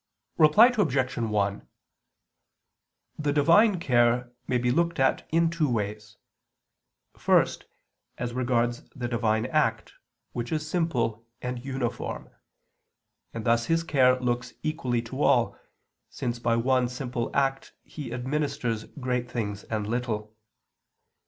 Reply 0.39 0.73
Obj. 0.75 1.15
1: 1.17 1.67
The 3.19 3.31
Divine 3.31 3.79
care 3.79 4.31
may 4.47 4.57
be 4.57 4.71
looked 4.71 4.99
at 4.99 5.27
in 5.31 5.51
two 5.51 5.69
ways: 5.69 6.17
first, 7.15 7.65
as 8.17 8.33
regards 8.33 8.81
the 8.95 9.07
Divine 9.07 9.45
act, 9.45 9.93
which 10.31 10.51
is 10.51 10.67
simple 10.67 11.27
and 11.39 11.63
uniform; 11.63 12.31
and 13.31 13.45
thus 13.45 13.67
His 13.67 13.83
care 13.83 14.19
looks 14.19 14.55
equally 14.63 15.03
to 15.03 15.21
all, 15.21 15.55
since 16.09 16.39
by 16.39 16.55
one 16.55 16.89
simple 16.89 17.29
act 17.35 17.75
He 17.83 18.11
administers 18.11 18.85
great 18.99 19.29
things 19.29 19.65
and 19.65 19.85
little. 19.85 20.35